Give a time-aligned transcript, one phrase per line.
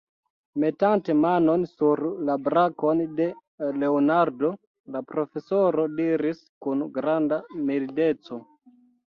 [0.61, 1.99] Metante manon sur
[2.29, 3.27] la brakon de
[3.83, 4.51] Leonardo,
[4.97, 8.43] la profesoro diris kun granda mildeco: